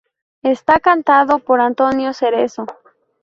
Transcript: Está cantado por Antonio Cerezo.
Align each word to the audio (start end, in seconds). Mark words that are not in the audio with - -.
Está 0.41 0.79
cantado 0.79 1.37
por 1.37 1.61
Antonio 1.61 2.11
Cerezo. 2.11 2.65